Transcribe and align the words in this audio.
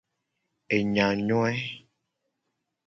Enyanyoe. 0.75 1.51